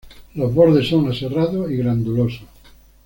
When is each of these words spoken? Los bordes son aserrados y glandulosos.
Los 0.33 0.51
bordes 0.55 0.89
son 0.89 1.07
aserrados 1.07 1.69
y 1.69 1.75
glandulosos. 1.77 2.41